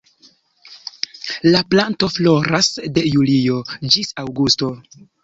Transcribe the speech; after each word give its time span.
La 1.47 1.61
planto 1.73 2.09
floras 2.13 2.71
de 2.97 3.05
julio 3.17 3.59
ĝis 3.97 4.11
aŭgusto. 4.23 4.71